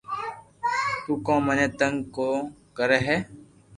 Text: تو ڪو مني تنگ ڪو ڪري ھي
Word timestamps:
تو 1.03 1.11
ڪو 1.25 1.33
مني 1.45 1.67
تنگ 1.79 1.95
ڪو 2.15 2.29
ڪري 2.77 2.99
ھي 3.07 3.17